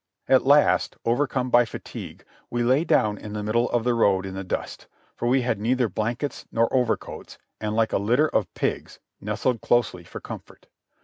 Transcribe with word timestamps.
At 0.27 0.47
last, 0.47 0.97
overcome 1.05 1.51
by 1.51 1.63
fatigue, 1.63 2.25
we 2.49 2.63
lay 2.63 2.83
down 2.83 3.19
in 3.19 3.33
the 3.33 3.43
middle 3.43 3.69
of 3.69 3.83
the 3.83 3.93
road 3.93 4.25
in 4.25 4.33
the 4.33 4.43
dust, 4.43 4.87
for 5.15 5.27
we 5.27 5.43
had 5.43 5.59
neither 5.59 5.87
blankets 5.87 6.47
nor 6.51 6.73
overcoats, 6.75 7.37
and 7.59 7.75
like 7.75 7.93
a 7.93 7.99
litter 7.99 8.27
of 8.27 8.51
pigs, 8.55 8.99
nestled 9.21 9.61
closely 9.61 10.03
for 10.03 10.19
comfort. 10.19 10.65